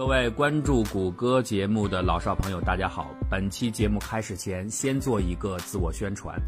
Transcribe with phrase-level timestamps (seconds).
[0.00, 3.10] 各位关注谷歌节目的老少朋友，大家好！
[3.28, 6.40] 本期节目开始前，先做一个自我宣传。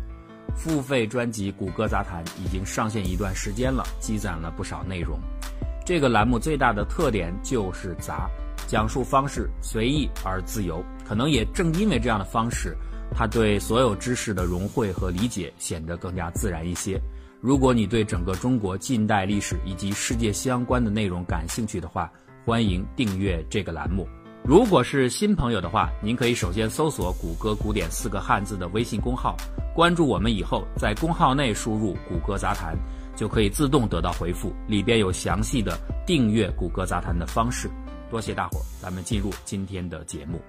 [0.57, 5.21] 付费专辑《谷歌杂谈》已经上线一段时间了，积攒了不少内容。
[5.85, 8.27] 这个栏目最大的特点就是杂，
[8.67, 10.83] 讲述方式随意而自由。
[11.07, 12.75] 可能也正因为这样的方式，
[13.15, 16.99] 它对所有知识的融汇和理解显得更加自然一些。
[17.39, 22.11] 如果你对整个中国近代历史以及世界相关的内容感兴趣的话，
[22.45, 24.05] 欢迎订阅这个栏目。
[24.43, 29.37] 如果是新朋友的话，您可以首先搜索“谷歌古典”四个汉字的微信公号，
[29.77, 32.77] 关注我们以后，在公号内输入“谷歌杂谈”，
[33.15, 37.71] 就可以自动得到回复，里边有详细的订阅“谷歌杂谈”的方式。
[38.11, 40.41] 多谢大伙儿，咱们进入今天的节目。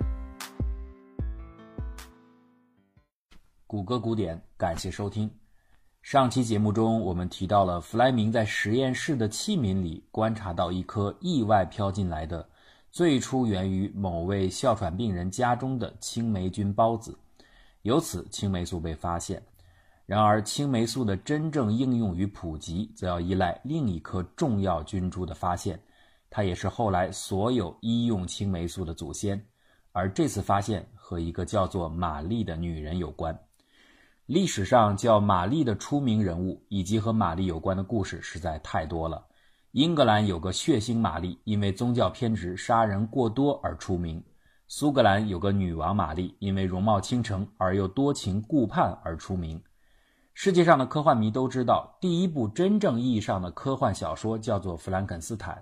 [3.67, 5.29] 谷歌古典，感谢收听。
[6.03, 12.45] 上期节目中，我们提到了弗莱明在实验室的器皿里观察到一颗意外飘进来的、
[12.91, 17.17] 最初源于某位哮喘病人家中的青霉菌孢子，
[17.83, 19.41] 由此青霉素被发现。
[20.05, 25.79] 然而，青霉素的真正应用与普及，则要依赖另一颗重要菌株的发现，
[26.29, 29.41] 它也是后来所有医用青霉素的祖先。
[29.93, 33.33] 而这次发现和一个叫做玛丽的女人有关。
[34.25, 39.21] 历史上叫玛丽的出名人物以及和玛丽有关的故事实在太多了。
[39.71, 44.21] 英格兰有个血腥玛丽，因为宗教偏执、杀人过多而出名；
[44.67, 49.61] 苏格兰有个女王玛丽，因为容貌倾城而又多情顾盼而出名。
[50.33, 55.55] 世界上的科幻迷都知道，第一部真正意义上的科幻小说叫做《弗兰肯斯坦》，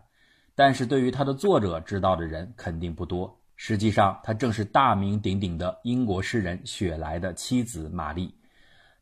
[0.53, 3.35] 但是对于它的作者知道的人肯定不多。
[3.55, 8.33] 实际上，他正是大名鼎鼎的英国诗人雪莱的妻子玛丽。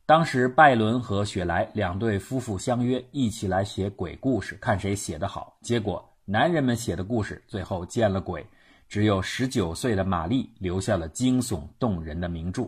[0.09, 5.55] 当时，拜伦和雪莱两对夫妇相约一起来写鬼故事，看谁写得好。
[5.61, 8.43] 结果，男人们写的故事最后见了鬼，
[8.87, 12.67] 只有十九岁的玛丽留下了惊悚动人的名著。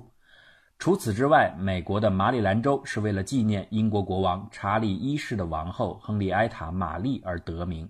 [0.77, 7.89] 除此之外，美国的马里兰州是为了纪念英国国王查理一世的王后亨利埃塔·玛丽而得名，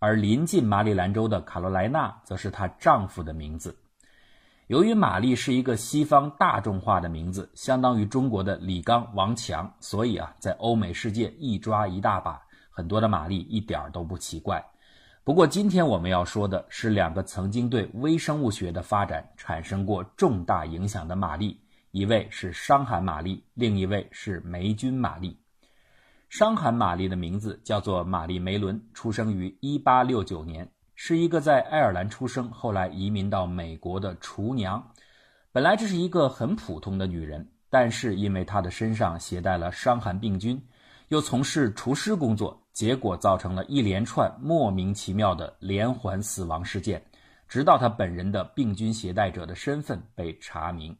[0.00, 3.78] 而临近马里兰州的卡罗莱纳则是她丈夫的名字。
[4.68, 14.62] 由于玛丽是一个西方大众化的名字，相当于中国的李刚、王强，所以啊，在欧美世界一抓一大把，很多的玛丽一点都不奇怪。
[15.24, 21.58] 不过，今天我们要说的是两个曾经对微生物学的发展产生过重大影响的玛丽，
[21.92, 25.34] 一位是伤寒玛丽，另一位是霉菌玛丽。
[26.28, 30.70] 伤寒玛丽的名字叫做玛丽梅伦，出生于1869年。
[31.00, 34.84] 是一个在爱尔兰出生，后来移民到美国的厨娘。
[35.52, 40.60] 本来这是一个很普通的女人，但是因为她的身上携带了伤寒病菌，
[41.06, 47.00] 又从事厨师工作，结果造成了一连串莫名其妙的连环死亡事件，
[47.46, 50.94] 直到她本人的病菌携带者的身份被查明。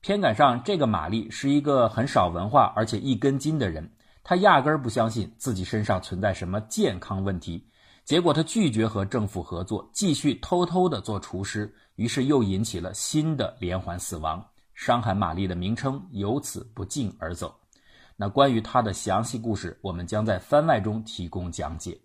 [0.00, 3.92] 偏赶上这个玛丽是一个很少文化而且一根筋的人，
[4.24, 7.62] 她压根儿不相信自己身上存在什么健康问题。
[8.08, 14.42] 结果他拒绝和政府合作，继续偷偷的做厨师，于是又引起了新的连环死亡。
[14.72, 17.54] 伤寒玛丽的名称由此不胫而走。
[18.16, 22.00] 那关于他的详细故事，我们将在番外中提供讲解。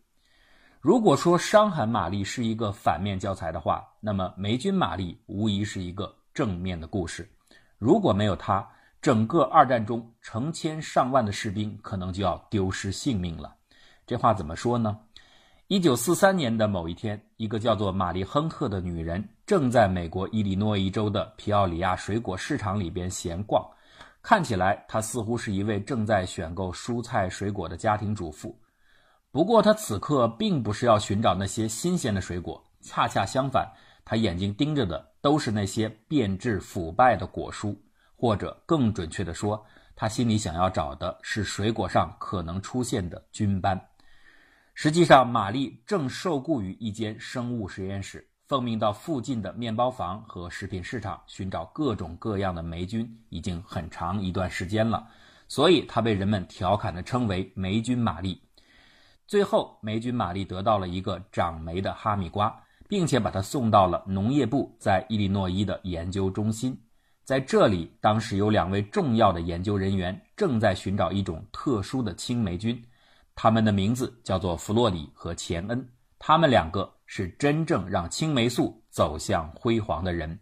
[0.81, 7.31] 如果说伤寒玛丽是一个反面教材的话，那么霉菌玛丽无疑是一个正面的故事。
[7.77, 8.67] 如果没有他，
[9.01, 13.55] 整个二战中成千上万的士兵可能就要丢失性命了。
[14.05, 14.99] 这话怎么说呢？
[15.67, 23.65] 一九四三年的某一天，一个叫做玛丽·亨特的女人正在美国伊利诺伊州的皮奥里亚水果市场里边闲逛。
[24.21, 28.53] 看起来，她似乎是一位正在选购蔬菜水果的家庭主妇。
[29.31, 33.65] 不过，她此刻并不是要寻找那些新鲜的水果，恰恰相反，
[34.03, 37.73] 她眼睛盯着的都是那些变质腐败的果蔬，
[38.17, 43.79] 或者更准确地说，她心里想要找的是水果上可能出现的菌斑。
[44.75, 55.07] 实际上，玛丽正受雇于一间生物实验室，奉命到附近的面包房和食品市场寻找各种各样的霉菌，已经很长一段时间了。
[55.47, 58.41] 所以，她被人们调侃地称为“霉菌玛丽”。
[59.27, 62.53] 最后，霉菌玛丽得到了一个长霉的哈密瓜，
[62.89, 66.75] 并且把它送到了农业部在伊利诺伊的研究中心。
[67.23, 72.83] 在这里，当时有两位重要的研究人员正在寻找一种特殊的青霉菌。
[73.35, 75.89] 他们的名字叫做弗洛里和钱恩，
[76.19, 80.39] 他们两个是真正让青霉素走向辉煌的人。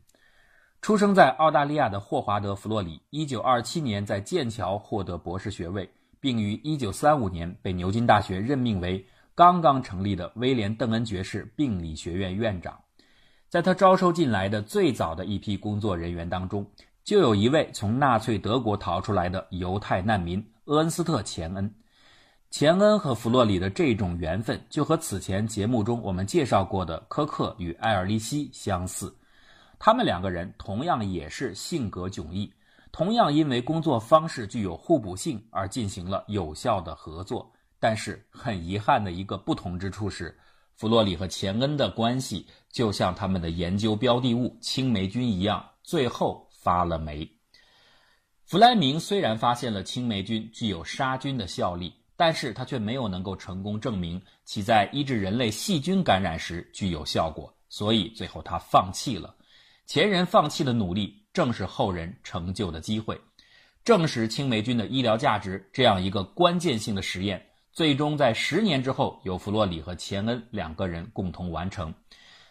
[0.82, 5.90] 出生在澳大利亚的霍华德·弗洛里，1927年在剑桥获得博士学位，
[6.20, 9.06] 并于1935年被牛津大学任命为
[9.36, 12.78] 刚刚成立的威廉·邓恩爵士病理学院院长。
[13.48, 16.66] 在他招收进来的最早的一批工作人员当中，
[17.04, 21.76] 就有一位从纳粹德国逃出来的犹太难民厄恩斯特·钱恩。
[22.52, 29.16] 钱恩和弗洛里的这种缘分，就和此前节目中我们介绍过的科克与艾尔利希相似。
[29.80, 32.52] 他们两个人同样也是性格迥异，
[32.92, 37.50] 同样因为工作方式具有互补性而进行了有效的合作。
[37.80, 40.38] 但是很遗憾的一个不同之处是，
[40.76, 47.28] 弗洛里和钱恩的关系就像他们的研究标的物青霉菌一样，最后发了霉。
[48.44, 51.94] 弗莱明虽然发现了青霉菌具有杀菌的效力。
[52.22, 59.34] 但是他却没有能够成功证明其在医治人类细菌感染时具有效果，所以最后他放弃了。
[59.88, 63.20] 前人放弃的努力，正是后人成就的机会。
[63.84, 71.92] 证实青霉菌的医疗价值这样一个关键性的实验，最终在十年之后由弗洛里和钱恩两个人共同完成。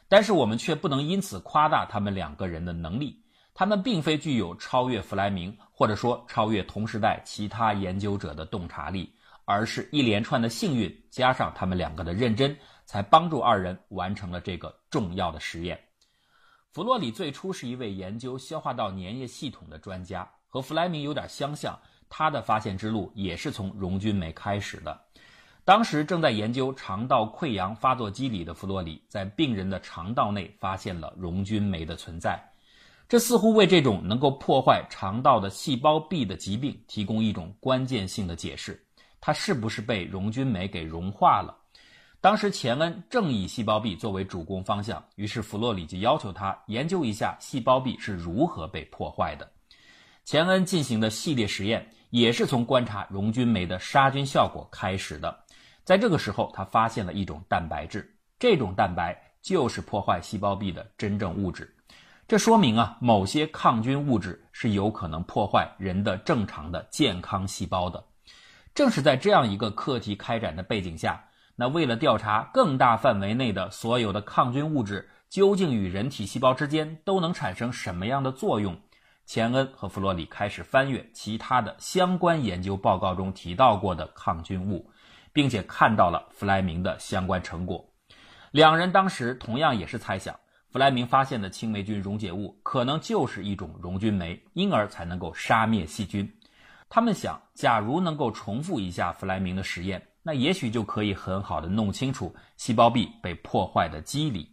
[0.09, 3.23] 但是我们却不能因此夸大他们两个人的能力，
[3.55, 9.09] 他们并非具有超越弗莱明或者说超越同时代其他研究者的洞察力。
[9.51, 15.77] 而是一连串的幸运，加上他们两个的认真，才帮助二人完成了这个重要的实验。
[16.71, 21.77] 弗洛里最初是一位研究消化道粘液系统的专家，和弗莱明有点相像。
[22.09, 25.01] 他的发现之路也是从溶菌酶开始的。
[25.65, 32.41] 当时正在研究肠道溃疡发作机理的弗洛里，在病人的肠道内发现了溶菌酶的存在，
[33.09, 38.81] 这似乎为这种能够破坏肠道的细胞壁的疾病提供一种关键性的解释。
[39.21, 41.57] 它是不是被溶菌酶给融化了？
[42.23, 49.51] 当时钱恩正以细胞壁作为主攻方向，于是弗洛里就要求他研究一下细胞壁是如何被破坏的。
[50.25, 55.45] 钱恩进行的系列实验也是从观察溶菌酶的杀菌效果开始的。
[55.83, 61.75] 在这个时候，他发现了一种蛋白质，这种蛋白就是破坏细胞壁的真正物质。
[62.29, 68.05] 这说明啊，某些抗菌物质是有可能破坏人的正常的健康细胞的。
[68.81, 71.23] 正是在这样一个课题开展的背景下，
[71.55, 78.75] 那为了调查更大范围内的所有的抗菌物质究竟与人体细胞之间都能产生什么样的作用，
[79.27, 84.91] 钱恩和弗洛里开始翻阅其他的相关研究报告中提到过的抗菌物，
[85.31, 87.85] 并且看到了弗莱明的相关成果。
[88.51, 90.35] 两人当时同样也是猜想，
[90.71, 96.33] 弗莱明发现的青霉菌溶解物可能就是一种溶菌酶，因而才能够杀灭细菌。
[96.93, 104.53] 他们想，假如能够重复一下弗莱明的实验，那也许就可以很好的弄清楚细胞壁被破坏的机理。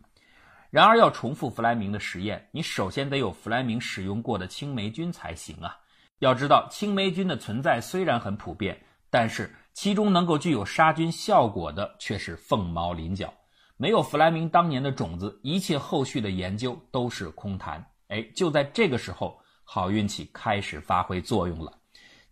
[0.70, 5.76] 然而，要重复弗莱明的实验，你首先得有弗莱明使用过的青霉菌才行啊。
[6.20, 8.80] 要知道，青霉菌的存在虽然很普遍，
[9.10, 13.34] 但是其中能够具有杀菌效果的却是凤毛麟角。
[13.78, 17.84] 没有弗莱明当年的种子，一切后续的研究都是空谈。
[18.10, 21.77] 哎，就在这个时候，好运气开始发挥作用了。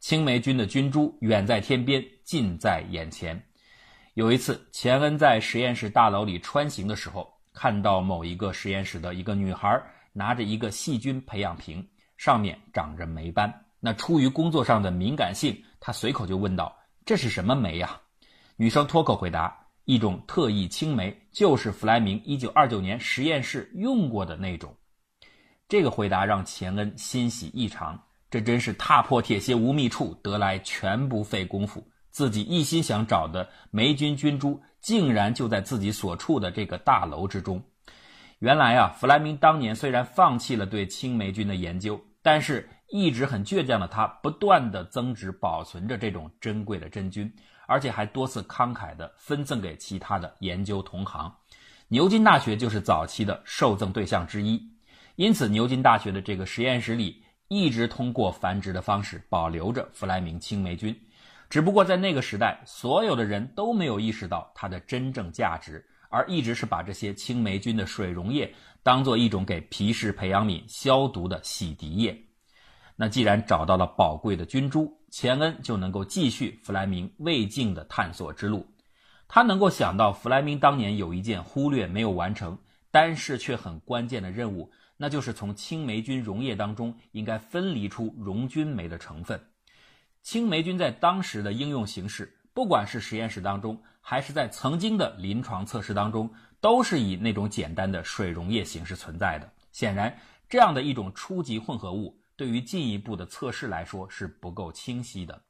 [0.05, 3.43] 青霉菌的菌株远在天边，近在眼前。
[4.13, 9.81] 有一次，钱恩在实验室大楼里穿行的时候，看到某一个实验室的一个女孩
[10.13, 11.83] 拿着一个细菌培养瓶，
[12.17, 13.51] 上面长着霉斑。
[13.79, 17.99] 那出于工作上的敏感性，他随口就问道：“这是什么酶呀？”
[18.57, 24.71] 女生脱口回答：“一种特异青霉，就是弗莱明1929年实验室用过的那种。”
[25.67, 27.99] 这个回答让钱恩欣喜异常。
[28.35, 31.81] 这真是踏破铁鞋无觅处，得来全不费工夫。
[32.11, 37.63] 自己一心想找的霉菌菌株，竟然就在自己所处的这个大楼之中。
[38.39, 47.33] 原来啊，弗莱明当年虽然放弃了对青霉菌的研究，但是一直很倔强的他，不断的增殖保存着这种珍贵的真菌，
[47.67, 51.33] 而且还多次慷慨的分赠给其他的研究同行。
[51.87, 54.61] 牛津大学就是早期的受赠对象之一，
[55.15, 57.23] 因此牛津大学的这个实验室里。
[57.47, 60.99] 一直通过繁殖的方式保留着弗莱明青霉菌，
[61.49, 72.19] 只不过在那个时代，所有的人都没有意识到它的真正价值，而一直是把这些青霉菌的水溶液当做一种给皮氏培养皿消毒的洗涤液。
[72.95, 78.65] 那既然找到了宝贵的菌株，钱恩就能够继续弗莱明未尽的探索之路。
[79.27, 82.57] 他能够想到弗莱明当年有一件忽略没有完成，
[82.91, 84.71] 但是却很关键的任务。
[84.97, 89.39] 那就是从青霉菌溶液当中应该分离出溶菌酶的成分。
[90.21, 99.51] 青霉菌在当时的应用形式，不管是实验室当中，还是在曾经的临床测试当中，都是以那种简单的水溶液形式存在的。
[99.71, 100.17] 显然，
[100.49, 105.41] 这样的一种初级混合物，对于进一步的测试来说是不够清晰的。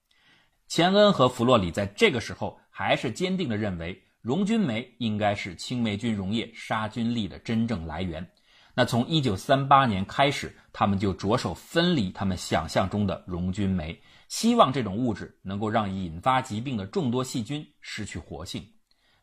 [0.68, 8.28] 钱恩和弗洛里在这个时候还是坚定地认为，溶菌酶应该是青霉菌溶液杀菌力的真正来源。
[8.77, 18.67] 那从1938年开始，他们就着手分离他们想象中的溶菌酶，希望这种物质能够让引发疾病的众多细菌失去活性。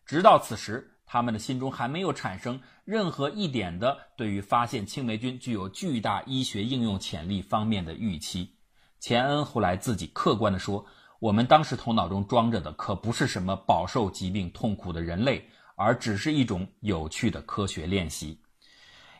[0.06, 8.56] 直到此时，他们的心中还没有产生任何一点的对于发现青霉菌具有巨大医学应用潜力方面的预期。
[8.98, 10.86] 钱恩后来自己客观地说
[11.20, 18.40] ：“我们当时头脑中装着的可不是什么饱受疾病痛苦的人类，而只是一种有趣的科学练习。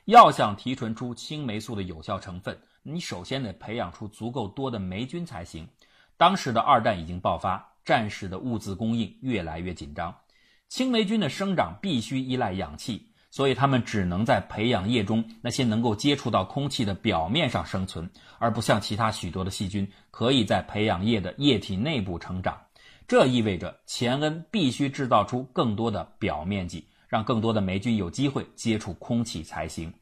[0.06, 5.68] 要想提纯出青霉素的有效成分，你首先得培养出足够多的霉菌才行。
[6.16, 10.14] 当时的二战已经爆发，战时的物资供应越来越紧张。”
[10.68, 22.59] 青霉菌的生长必须依赖氧气，所以它们只能在培养液中那些能够接触到空气的表面上生存，而不像其他许多的细菌可以在培养液的液体内部成长。
[23.06, 29.92] 这意味着钱恩必须制造出更多的表面积，让更多的霉菌有机会接触空气才行。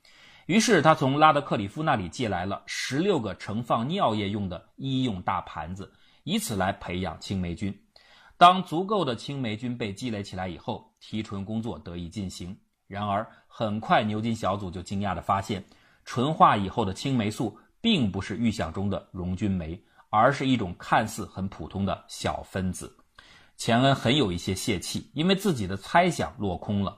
[0.47, 7.77] 于是他从拉德克里夫那里借来了十六个盛放尿液用的医用大盘子，以此来培养青霉菌。
[8.39, 12.57] 当足够的青霉菌被积累起来以后，提纯工作得以进行。
[12.87, 15.65] 然而，很快牛津小组就惊讶地发现，
[16.05, 19.77] 纯化以后的青霉素并不是预想中的溶菌酶，
[20.11, 22.97] 而是一种看似很普通的小分子。
[23.61, 26.97] 钱恩很有一些泄气，因为自己的猜想落空了。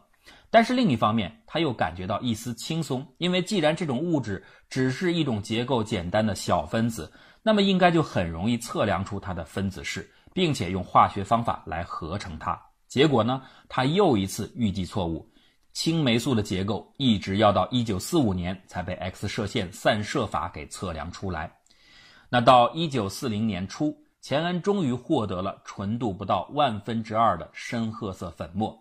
[0.48, 10.08] 但是另一方面，他又感觉到一丝轻松，因为既然这种物质只是一种结构简单的小分子，那么应该就很容易测量出它的分子式。
[10.34, 15.30] 并且用化学方法来合成它，结果呢，他又一次预计错误。
[15.74, 21.52] 青霉素的结构一直要到1945年才被 X 射线散射法给测量出来。
[22.30, 28.78] 那到1940年初，钱恩终于获得了纯度不到万分之二的深褐色粉末。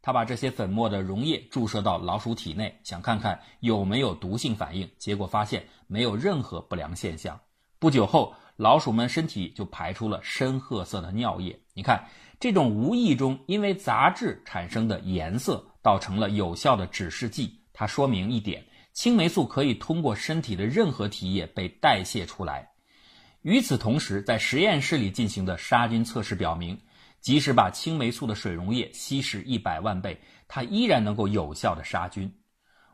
[0.00, 7.38] 他把这些粉末的溶液注射到老鼠体内，想看看有没有毒性反应，结果发现没有任何不良现象。
[7.78, 8.32] 不久后。
[8.58, 11.60] 老鼠们身体就排出了深褐色的尿液。
[11.74, 12.08] 你看，
[12.40, 17.60] 这种无意中因为杂质产生的颜色，倒成了有效的指示剂。
[17.74, 18.64] 它说明一点：
[18.94, 22.66] 青霉素可以通过身体的任何体液被代谢出来。
[23.46, 26.76] 与此同时，在实验室里进行的杀菌测试表明，
[27.20, 32.28] 即使把青霉素的水溶液稀释一百万倍，它依然能够有效的杀菌，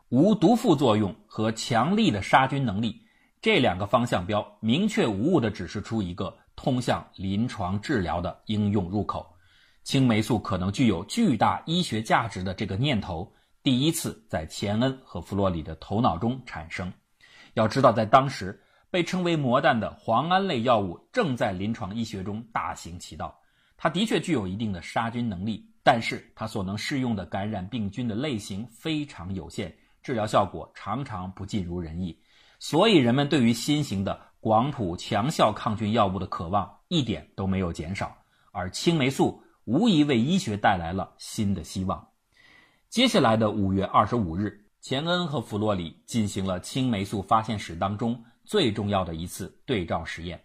[0.09, 3.01] 无毒副作用和强力的杀菌能力。
[3.41, 9.25] 这两个方向标明确无误地指示出一个通向临床治疗的应用入口，
[9.83, 13.33] 青霉素可能具有巨大医学价值的这个念头，
[13.63, 16.93] 第一次在钱恩和弗洛里的头脑中产生。
[17.55, 18.62] 要知道，在当时
[18.93, 23.35] 被称为“魔弹”的磺胺类药物正在临床医学中大行其道。
[23.75, 29.73] 它的确具有一定的杀菌能力，但是它所能适用的感染病菌的类型非常有限，
[30.03, 32.15] 治疗效果常常不尽如人意。
[32.59, 38.15] 所以，人们对于新型的广谱强效抗菌药物的渴望一点都没有减少，
[38.51, 42.09] 而青霉素无疑为医学带来了新的希望。
[42.89, 50.41] 接下来的五月二十五日，钱恩和弗洛里进行了青霉素发现史当中最重要的一次对照实验。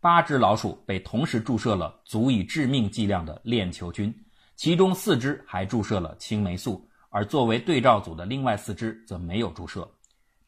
[0.00, 4.14] 八只老鼠被同时注射了足以致命剂量的链球菌，
[4.56, 9.88] 其中四只还注射了青霉素，而作为对照组的另外四只则没有注射。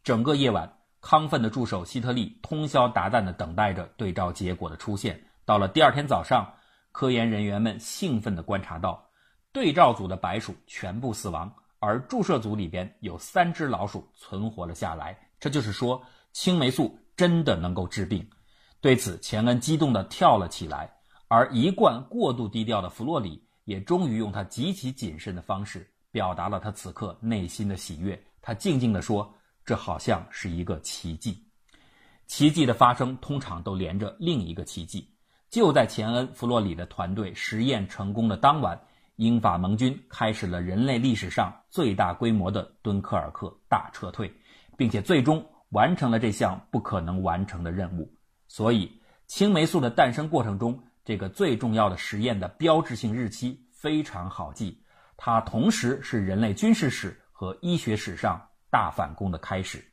[0.02, 0.70] 整个夜晚。
[1.02, 5.18] 亢奋的助手希特利通宵达旦地等待着对照结果的出现。
[5.47, 6.47] 到了第二天早上，
[6.92, 9.02] 科研人员们兴奋地观察到，
[9.50, 15.18] 对照组的白鼠全部死亡，而注射组里边有三只老鼠存活了下来。
[15.38, 16.02] 这就是说，
[16.33, 18.29] 青霉素真的能够治病。
[18.81, 20.91] 对此，钱恩激动地跳了起来，
[21.29, 28.21] 而一贯过度低调的弗洛里也终于用他极其谨慎的方式表达了他此刻内心的喜悦。
[28.41, 29.33] 他静静地说。
[29.63, 31.47] 这好像是一个奇迹，
[32.27, 35.07] 奇迹的发生通常都连着另一个奇迹。
[35.49, 38.81] 就在钱恩·弗洛里的团队实验成功的当晚，
[39.17, 44.33] 英法盟军开始了人类历史上最大规模的敦刻尔克大撤退，
[44.77, 48.15] 并且最终完成了这项不可能完成的任务。
[48.47, 54.85] 所以，青霉素的诞生过程中，这个最重要的实验的标志性日期非常好记，
[55.17, 58.47] 它同时是人类军事史和医学史上。
[58.73, 59.85] 大反攻的开始。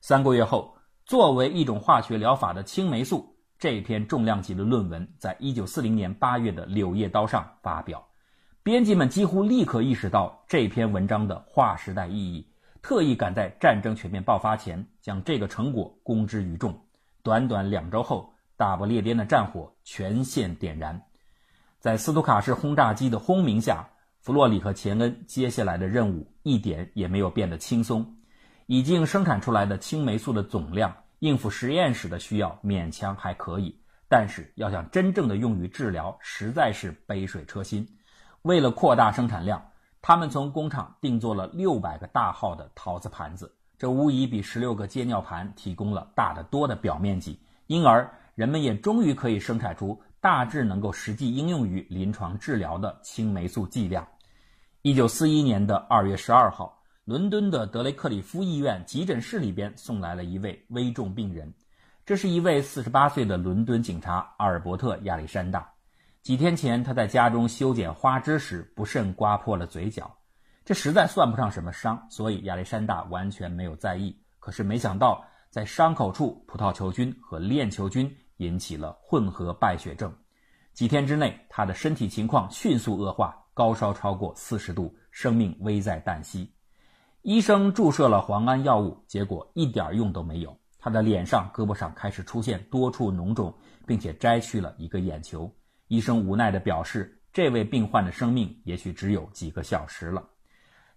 [0.00, 8.08] 三个月后，作为一种化学疗法的青霉素这篇重量级的论文，在一九四零年八月的《柳叶刀》上发表。
[8.62, 12.47] 编辑们几乎立刻意识到这篇文章的划时代意义，
[12.82, 16.78] 特意赶在战争全面爆发前将这个成果公之于众。
[17.22, 21.02] 短短两周后，大不列颠的战火全线点燃。
[21.80, 23.88] 在斯图卡式轰炸机的轰鸣下。
[24.20, 28.16] 弗洛里和钱恩接下来的任务一点也没有变得轻松。
[28.66, 37.88] 已经生产出来的青霉素的总量应付实验室的需要勉强还可以，但是要想真正的用于治疗，实在是杯水车薪。
[38.42, 39.70] 为了扩大生产量，
[40.00, 54.06] 他们从工厂定做了六百个大号的陶瓷盘子，这无疑比十六个接尿盘提供了大得多的表面积，因而人们也终于可以生产出大致能够实际应用于临床治疗的青霉素剂量。
[54.82, 61.52] 一九四一年的二月十二号，伦敦的德雷克里夫医院急诊室里边送来了一位危重病人，
[62.06, 65.68] 这是一位四十八岁的伦敦警察阿尔伯特·亚历山大。
[66.22, 70.14] 几天前，他在家中修剪花枝时不慎刮破了嘴角，
[70.64, 74.14] 这实在算不上什么伤，所以亚历山大完全没有在意。
[74.38, 80.14] 可是没想到，在伤口处，葡萄球菌和链球菌引起了混合败血症。
[80.74, 86.52] 几天之内，他的身体情况迅速恶化，高烧超过四十度，生命危在旦夕。
[87.22, 90.56] 医生注射了磺胺药物，结果一点用都没有。
[90.78, 93.52] 他的脸上、胳膊上开始出现多处脓肿，
[93.86, 95.52] 并且摘去了一个眼球。
[95.88, 100.22] 医生无奈地表示，这位病患的生命也许只有几个小时了。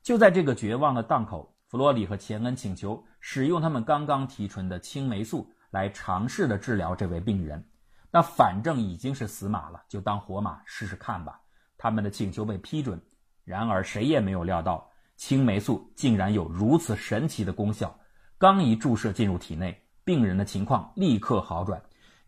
[0.04, 7.64] 就在这个绝望的档口，弗洛里和钱恩请求使用他们刚刚提纯的青霉素来尝试的治疗这位病人。
[8.12, 11.40] 那反正已经是死马了，就当活马试试看吧。
[11.78, 13.02] 他们的请求被批准。
[13.46, 17.98] 然而，谁也没有料到，青霉素竟然有如此神奇的功效。
[18.38, 21.82] 刚一注射进入体内，病人的情况立刻好转。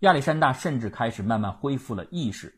[0.03, 2.53] 亚历山大甚至开始慢慢恢复了意识，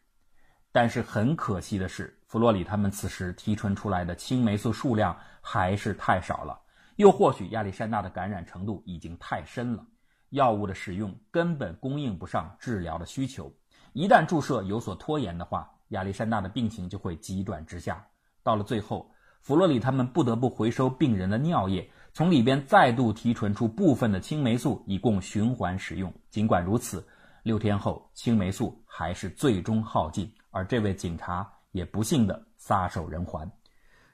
[0.71, 6.59] 但是很可惜的是，弗洛里他们此时提纯出来的青霉素数量还是太少了，
[6.95, 9.85] 又或许亚历山大的感染程度已经太深了，
[10.31, 13.53] 药物的使用根本供应不上治疗的需求。
[13.93, 18.03] 一旦注射有所拖延的话，亚历山大的病情就会急转直下。
[18.41, 19.07] 到了最后，
[19.41, 26.12] 弗洛里他们不得不回收病人的尿液，从里边再度提纯出部分的青霉素，以供循环使用。
[26.31, 27.08] 尽管如此。
[27.45, 33.47] 六天后，青霉素还是最终耗尽，而这位警察也不幸的撒手人寰。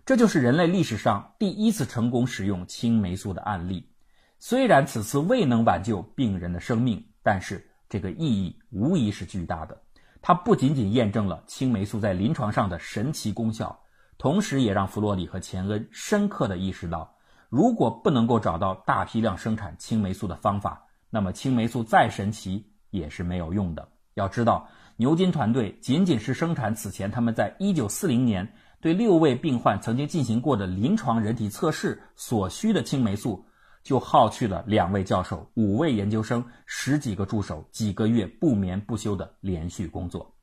[0.06, 3.90] 这就是人类历史上第一次成功使用青霉素的案例。
[4.38, 9.82] 虽然此次未能挽救病人的生命，但是这个意义无疑是巨大的。
[10.22, 13.80] 它不仅仅验证了青霉素在临床上的神奇功效，
[14.18, 17.16] 同时也让弗洛里和钱恩深刻的意识到，
[17.48, 22.68] 如果不能够找到大批量生产青霉素的方法，那么青霉素再神奇。
[22.92, 23.90] 也是没有用的。
[24.14, 33.46] 要知道，牛津团队仅仅是生产此前他们在1940年对六位病患曾经进行过的临床人体测试所需的青霉素，
[33.84, 40.36] 就耗去了两位教授、五位研究生、十几个助手几个月不眠不休的连续工作。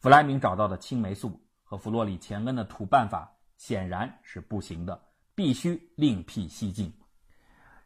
[0.00, 5.00] 弗莱明找到的青霉素和弗洛里钱恩的土办法显然是不行的，
[5.34, 6.92] 必须另辟蹊径。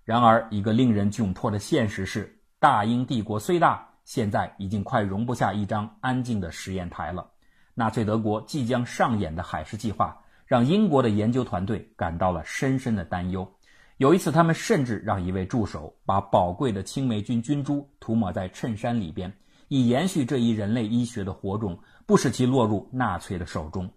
[0.04, 2.38] 然而，一个令人窘迫的现实是。
[2.62, 7.28] 大英帝国虽大，现在已经快容不下一张安静的实验台了。
[7.74, 13.52] 纳粹德国即将上演的海事计划，让英国的研究团队感到了深深的担忧。
[13.96, 19.32] 有一次，他们甚至让一位助手把宝贵的青霉菌菌株涂抹在衬衫里边，
[19.66, 23.90] 以延续这一人类医学的火种，不使其落入纳粹的手中。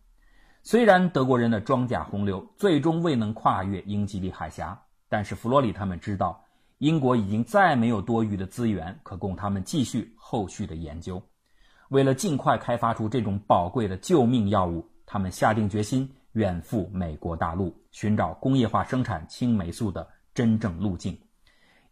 [0.64, 6.42] 虽然德国人的装甲洪流最终未能跨越英吉利海峡，但是弗洛里他们知道。
[6.86, 11.20] 英国已经再没有多余的资源可供他们继续后续的研究。
[11.90, 21.18] 为了尽快开发出这种宝贵的救命药物，他们下定决心远赴美国大陆，寻找工业化生产青霉素的真正路径。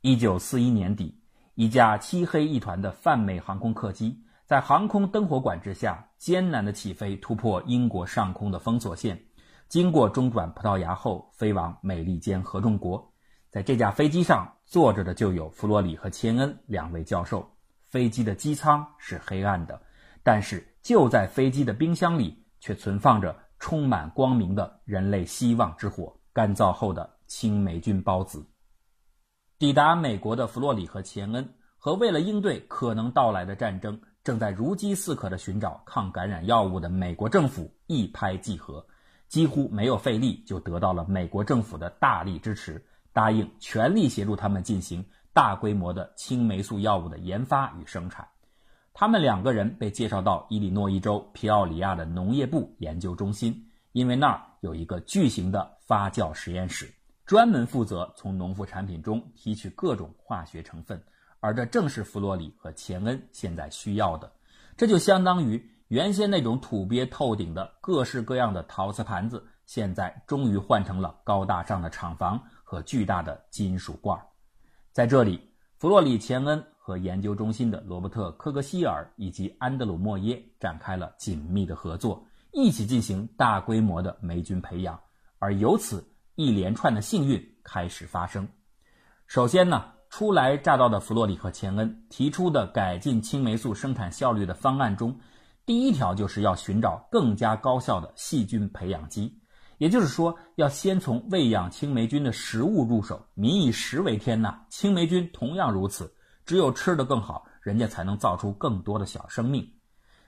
[0.02, 1.20] 一九四一年底，
[1.56, 9.20] 一架漆黑一团的泛美航空客机在航空灯火管制下艰难地起飞，突破英国上空的封锁线，
[9.68, 13.12] 经过中转葡萄牙后，飞往美利坚合众国。
[13.50, 17.48] 在这架飞机上坐着的就有弗洛里和钱恩两位教授。
[17.90, 19.80] 飞机的机舱是黑暗的，
[20.24, 28.44] 但是就在飞机的冰箱里，却存放着充满光明的人类希望之火——干燥后的青霉菌孢子。
[29.60, 38.84] 抵达美国的弗洛里和钱恩，和为了应对可能到来的战争，正在如饥似渴地寻找抗感染药物的美国政府一拍即合，
[39.28, 42.84] 几乎没有费力就得到了美国政府的大力支持。
[43.14, 48.28] 答应全力协助他们进行大规模的青霉素药物的研发与生产。
[48.94, 56.94] 他们两个人被介绍到伊利诺伊州皮奥里亚的农业部研究中心，因为那儿有一个巨型的发酵实验室，
[57.26, 61.02] 专门负责从农副产品中提取各种化学成分。
[61.40, 64.32] 而这正是弗洛里和钱恩现在需要的。
[64.78, 72.44] 这就相当于原先那种土鳖透顶的各式各样的陶瓷盘子，现在终于换成了高大上的厂房。
[72.74, 74.20] 和巨大的金属罐。
[74.92, 75.40] 在这里，
[75.78, 85.00] 弗洛里·钱恩和研究中心的罗伯特·科格希尔以及安德鲁·莫耶展开了紧密的合作，一起进行大规模的霉菌培养，
[85.38, 88.48] 而由此一连串的幸运开始发生。
[89.28, 95.16] 首先呢，初来乍到的弗洛里和钱恩提出的改进青霉素生产效率的方案中，
[95.64, 99.32] 第一条就是要寻找更加高效的细菌培养基。
[99.84, 103.28] 也就是说，要先从喂养青霉菌的食物入手。
[103.34, 106.16] 民以食为天呐，青霉菌同样如此。
[106.46, 109.70] 只有吃得更好，人家才能造出更多的小生命。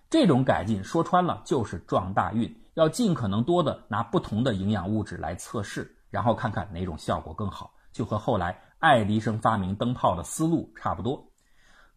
[0.09, 11.31] 这种改进说穿了就是撞大运，要尽可能多的拿不同的营养物质来测试，然后看看哪种效果更好，就和后来爱迪生发明灯泡的思路差不多。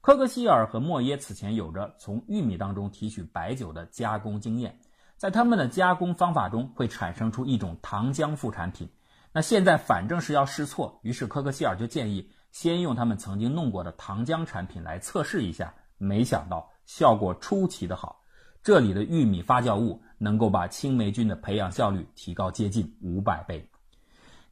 [0.01, 4.79] 科克希尔和莫耶此前有着从玉米当中提取白酒的加工经验。
[5.19, 8.89] 在他们的加工方法中会产生出一种糖浆副产品。
[9.33, 15.75] 那现在反正是要试错，于是科克希尔就建议先用他们曾经弄过的糖浆产品来测试一下。
[15.99, 18.23] 没想到效果出奇的好，
[18.63, 23.69] 这里的玉米发酵物能够把青霉菌的培养效率提高接近五百倍。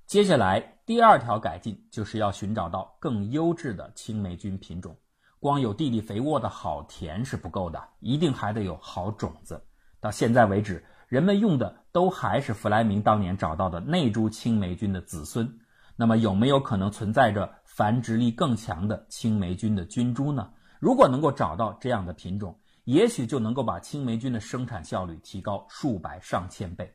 [0.04, 4.96] 接下来第二条改进就是要寻找到更优质的青霉菌品种。
[5.38, 9.62] 光有地里肥沃的好田是不够的，一定还得有好种子。
[10.06, 15.58] 到现在为止，人们用的都还是弗莱明当年找到的那株青霉菌的子孙。
[15.96, 20.48] 那么，有没有可能存在着繁殖力更强的青霉菌的菌株呢？
[20.78, 26.94] 如果能够找到这样的品种，也许就能够把青霉菌的生产效率提高数百上千倍。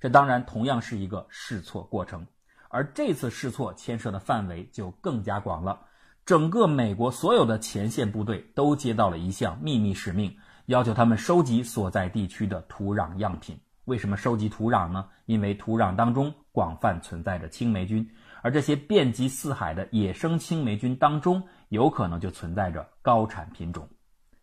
[0.00, 2.26] 这当然同样是一个试错过程，
[2.68, 5.82] 而这次试错牵涉的范围就更加广了。
[6.26, 10.36] 整个美国所有的前线部队都接到了一项秘密使命。
[10.66, 13.58] 要求他们收集所在地区的土壤样品。
[13.86, 15.06] 为什么收集土壤呢？
[15.26, 18.08] 因为土壤当中广泛存在着青霉菌，
[18.42, 23.88] 而这些遍及四海的野生青霉菌当中，有可能就存在着高产品种。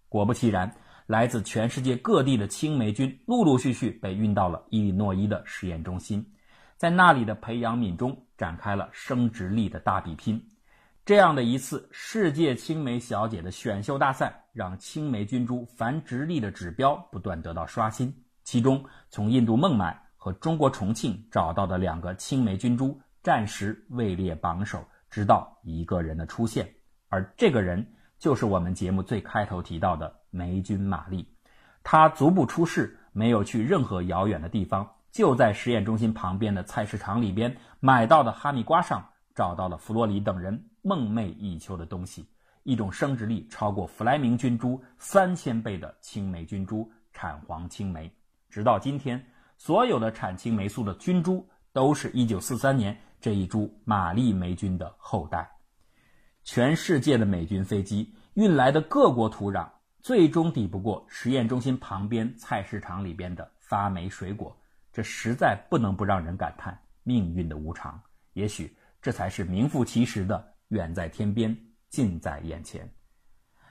[0.09, 0.69] 果不其然，
[1.05, 6.25] 来自全世界各地的青霉菌陆陆续续被运到了伊利诺伊的实验中心，
[6.75, 10.41] 在那里的培养皿中展开了生殖力的大比拼。
[11.07, 18.13] 这样的一次世界青霉小姐的选秀大赛，让青霉菌株繁殖力的指标不断得到刷新。
[18.43, 26.69] 其中，从印度孟买和中国重庆找到的两个青霉菌株暂时位列榜首，直到一个人的出现，
[27.07, 31.25] 而这个人就是我们节目最开头提到的霉菌玛丽。
[31.83, 40.59] 她足不出世，没有去任何遥远的地方，就在实验中心旁边的菜市场里边买到的哈密瓜上找到了弗洛里等人。
[40.81, 42.27] 梦寐以求的东西，
[42.63, 48.11] 一种生殖力超过弗莱明菌株三千倍的青霉菌株——产黄青霉。
[48.49, 49.23] 直到今天，
[49.55, 55.47] 所有的产青霉素的菌株都是一九四三年这一株玛丽霉菌的后代。
[56.43, 59.69] 全世界的美军飞机运来的各国土壤，
[60.01, 64.57] 最终抵不过实验中心旁边菜市场里边的发霉水果。
[64.91, 68.01] 这实在不能不让人感叹命运的无常。
[68.33, 68.75] 也许
[69.07, 70.53] 这才是名副其实的。
[70.67, 72.85] 远在天边，近在眼前。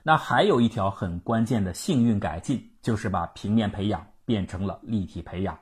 [0.03, 5.59] 那还有一条很关键的幸运改进，就是把平面培养变成了立体培养。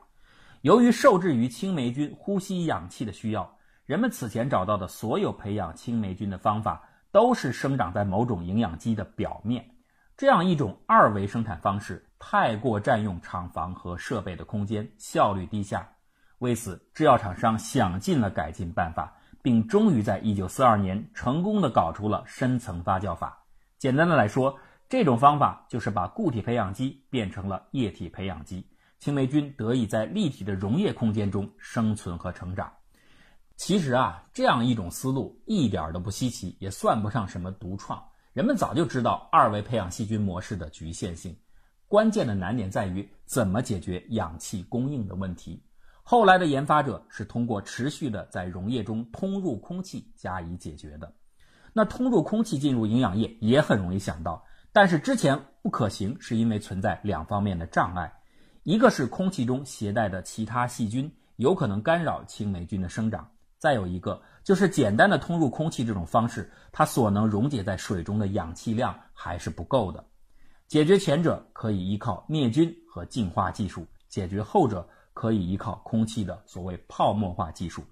[0.60, 3.52] 由于受制于青霉菌呼吸氧气的需要，
[3.84, 9.68] 人们此前找到的所有培养青霉菌的方法都是生长在某种营养基的表面。
[10.16, 15.84] 这样一种二维生产方式太过占用厂房和设备的空间，效率低下。
[16.38, 19.12] 为此，制药厂商想尽了改进办法。
[19.44, 23.44] 并终于在1942年成功的搞出了深层发酵法。
[23.76, 28.66] 简单的来说，这种方法就是把固体培养基变成了液体培养基，
[28.98, 32.72] 青霉菌得以在立体的溶液空间中生存和成长。
[33.56, 38.02] 其实啊，这样一种思路一点都不稀奇，也算不上什么独创。
[38.32, 41.36] 人们早就知道二维培养细菌模式的局限性，
[41.86, 45.62] 关键的难点在于怎么解决氧气供应的问题。
[46.06, 51.10] 后来的研发者是通过持续的在溶液中通入空气加以解决的。
[51.72, 58.12] 那通入空气进入营养液也很容易想到，但是之前不可行，是因为存在两方面的障碍：
[58.64, 63.24] 一个是空气中携带的其他细菌有可能干扰青霉菌的生长；
[63.58, 70.04] 再有一个就是简单的通入空气这种方式，它所能溶解在水中的氧气量还是不够的。
[70.68, 74.86] 解决前者可以依靠灭菌和净化技术，解决后者。
[75.14, 77.82] 可以依靠空气的所谓泡沫化技术，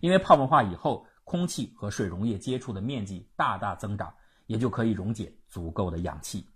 [0.00, 4.12] 因为泡沫化以后，空气和水溶液接触的面积大大增长，
[4.46, 6.46] 也就可以溶解足够的氧气。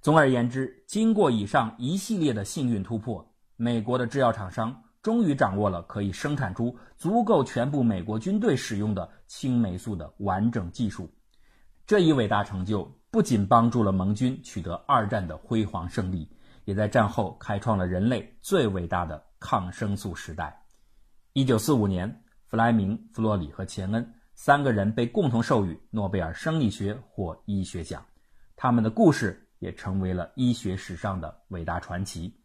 [0.00, 11.08] 总而言之，经过以上一系列的幸运突破，美国的制药厂商终于掌握了可以生产出足够全部美国军队使用的青霉素的完整技术。
[11.86, 16.28] 这一伟大成就不仅帮助了盟军取得二战的辉煌胜利，
[16.64, 20.64] 也在战后开创了人类最伟大的抗生素时代。
[21.32, 28.06] 一九四五年，弗莱明、弗洛里和钱恩三个人被共同授予诺贝尔生理学或医学奖，
[28.54, 32.40] 他们的故事也成为了医学史上的伟大传奇。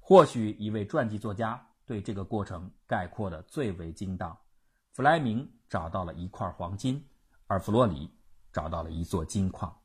[0.00, 1.64] 或许一位传记作家。
[1.86, 4.38] 对这个过程概括的最为精当。
[4.92, 7.04] 弗莱明找到了一块黄金，
[7.48, 8.08] 而弗洛里
[8.52, 9.76] 找到了一座金矿。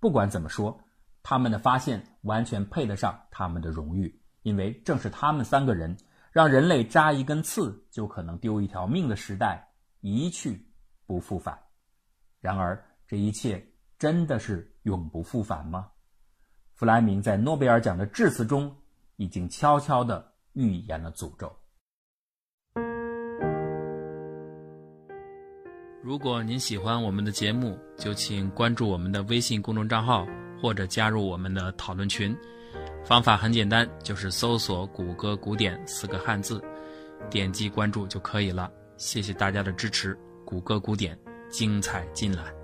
[0.00, 0.80] 不管怎么说，
[1.22, 5.96] 他们的发现完全配得上他们的荣誉，因为正是他们三个人
[6.30, 9.68] 让人类扎一根刺就可能丢一条命的时代
[10.02, 10.64] 一去
[11.04, 11.58] 不复返。
[12.40, 13.66] 然而，这一切
[13.98, 15.90] 真的是永不复返吗？
[16.74, 18.72] 弗莱明在诺贝尔奖的致辞中
[19.16, 20.32] 已经悄悄地。
[20.52, 21.54] 预言了诅咒。
[26.02, 30.26] 如果您喜欢我们的节目，就请关注我们的微信公众账号，
[30.62, 32.34] 或者加入我们的讨论群。
[33.06, 36.60] 方法很简单，就是搜索“谷歌古典”四个汉字，
[37.30, 38.68] 点击关注就可以了。
[38.96, 41.16] 谢谢大家的支持，谷歌古典
[41.48, 42.55] 精彩尽览。